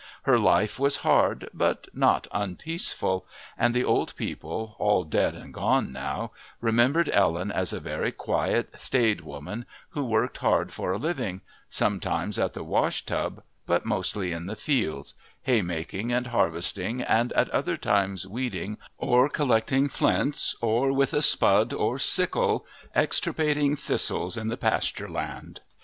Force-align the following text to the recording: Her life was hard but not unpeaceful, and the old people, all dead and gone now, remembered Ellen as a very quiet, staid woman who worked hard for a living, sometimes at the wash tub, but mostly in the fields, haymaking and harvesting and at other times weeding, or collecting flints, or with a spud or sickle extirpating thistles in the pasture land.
Her 0.23 0.39
life 0.39 0.79
was 0.79 0.95
hard 1.05 1.47
but 1.53 1.87
not 1.93 2.25
unpeaceful, 2.31 3.27
and 3.55 3.71
the 3.71 3.83
old 3.83 4.15
people, 4.15 4.75
all 4.79 5.03
dead 5.03 5.35
and 5.35 5.53
gone 5.53 5.91
now, 5.93 6.31
remembered 6.59 7.07
Ellen 7.13 7.51
as 7.51 7.71
a 7.71 7.79
very 7.79 8.11
quiet, 8.11 8.69
staid 8.81 9.21
woman 9.21 9.67
who 9.89 10.03
worked 10.03 10.39
hard 10.39 10.73
for 10.73 10.91
a 10.91 10.97
living, 10.97 11.41
sometimes 11.69 12.39
at 12.39 12.55
the 12.55 12.63
wash 12.63 13.05
tub, 13.05 13.43
but 13.67 13.85
mostly 13.85 14.31
in 14.31 14.47
the 14.47 14.55
fields, 14.55 15.13
haymaking 15.43 16.11
and 16.11 16.25
harvesting 16.25 17.03
and 17.03 17.31
at 17.33 17.51
other 17.51 17.77
times 17.77 18.25
weeding, 18.27 18.79
or 18.97 19.29
collecting 19.29 19.87
flints, 19.87 20.55
or 20.61 20.91
with 20.91 21.13
a 21.13 21.21
spud 21.21 21.73
or 21.73 21.99
sickle 21.99 22.65
extirpating 22.95 23.75
thistles 23.75 24.35
in 24.35 24.47
the 24.47 24.57
pasture 24.57 25.07
land. 25.07 25.59